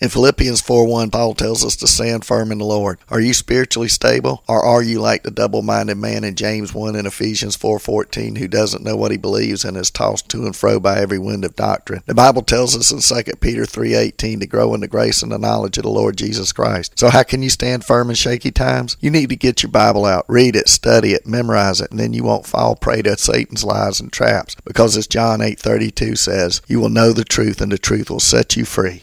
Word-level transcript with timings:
In 0.00 0.08
Philippians 0.08 0.60
4 0.60 0.88
1, 0.88 1.10
Paul 1.10 1.34
tells 1.34 1.64
us 1.64 1.76
to 1.76 1.86
stand 1.86 2.24
firm 2.24 2.50
in 2.50 2.58
the 2.58 2.64
Lord. 2.64 2.98
Are 3.10 3.20
you 3.20 3.32
spiritually 3.32 3.86
stable? 3.86 4.42
Or 4.48 4.60
are 4.60 4.82
you 4.82 5.00
like 5.00 5.22
the 5.22 5.30
double 5.30 5.62
minded 5.62 5.98
man 5.98 6.24
in 6.24 6.34
James 6.34 6.74
1 6.74 6.96
and 6.96 7.06
Ephesians 7.06 7.54
four 7.54 7.78
fourteen, 7.78 8.34
who 8.34 8.48
doesn't 8.48 8.82
know 8.82 8.96
what 8.96 9.12
he 9.12 9.16
believes 9.16 9.64
and 9.64 9.76
is 9.76 9.92
tossed 9.92 10.28
to 10.30 10.46
and 10.46 10.56
fro 10.56 10.80
by 10.80 10.98
every 10.98 11.20
wind 11.20 11.44
of 11.44 11.54
doctrine? 11.54 12.02
The 12.06 12.14
Bible 12.14 12.42
tells 12.42 12.76
us 12.76 12.90
in 12.90 13.24
2 13.24 13.36
Peter 13.36 13.64
three 13.64 13.94
eighteen 13.94 14.40
to 14.40 14.48
grow 14.48 14.74
in 14.74 14.80
the 14.80 14.88
grace 14.88 15.22
and 15.22 15.30
the 15.30 15.38
knowledge 15.38 15.78
of 15.78 15.84
the 15.84 15.90
Lord 15.90 16.16
Jesus 16.16 16.50
Christ. 16.50 16.98
So, 16.98 17.08
how 17.08 17.22
can 17.22 17.44
you 17.44 17.48
stand 17.48 17.84
firm 17.84 18.10
in 18.10 18.16
shaky 18.16 18.50
times? 18.50 18.96
You 18.98 19.10
need 19.12 19.30
to 19.30 19.36
get 19.36 19.62
your 19.62 19.70
Bible 19.70 20.06
out, 20.06 20.24
read 20.26 20.56
it, 20.56 20.68
study 20.68 21.12
it, 21.12 21.24
memorize 21.24 21.80
it, 21.80 21.92
and 21.92 22.00
then 22.00 22.12
you 22.12 22.24
won't 22.24 22.46
fall 22.46 22.74
prey 22.74 23.02
to 23.02 23.16
Satan's 23.16 23.62
lies 23.62 24.00
and 24.00 24.12
traps. 24.12 24.56
Because 24.64 24.96
as 24.96 25.06
John 25.06 25.40
eight 25.40 25.60
thirty 25.60 25.92
two 25.92 26.16
says, 26.16 26.62
you 26.66 26.80
will 26.80 26.90
know 26.90 27.12
the 27.12 27.24
truth 27.24 27.60
and 27.60 27.70
the 27.70 27.78
truth 27.78 28.10
will 28.10 28.18
set 28.18 28.56
you 28.56 28.64
free. 28.64 29.02